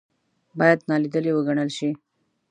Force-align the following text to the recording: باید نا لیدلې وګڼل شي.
باید 0.59 0.79
نا 0.89 0.95
لیدلې 1.03 1.31
وګڼل 1.33 1.69
شي. 1.77 1.89